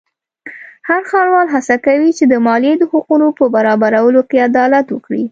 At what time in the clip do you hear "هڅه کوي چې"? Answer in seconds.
1.55-2.23